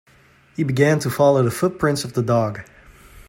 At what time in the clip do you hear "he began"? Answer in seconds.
0.55-0.97